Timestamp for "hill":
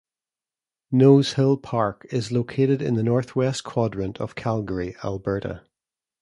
1.33-1.57